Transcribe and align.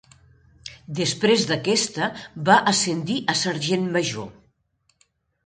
Després 0.99 1.45
d'aquesta, 1.51 2.07
va 2.49 2.57
ascendir 2.73 3.19
a 3.35 3.37
sergent 3.43 3.87
major. 3.99 4.29